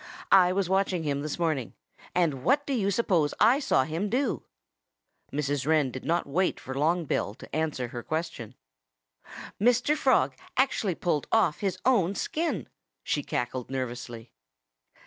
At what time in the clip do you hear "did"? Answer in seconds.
5.91-6.03